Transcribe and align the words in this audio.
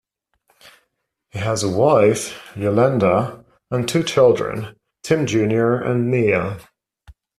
He 1.29 1.37
has 1.37 1.61
a 1.61 1.69
wife, 1.69 2.35
Yolanda, 2.55 3.45
and 3.69 3.87
two 3.87 4.01
children, 4.01 4.75
Tim 5.03 5.27
Junior 5.27 5.75
and 5.79 6.09
Nia. 6.09 6.57